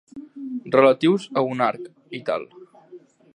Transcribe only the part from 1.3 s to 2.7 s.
a un arc, i tal.